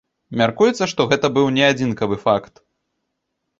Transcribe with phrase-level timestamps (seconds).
[0.39, 2.53] Мяркуецца, што гэта быў не адзінкавы факт.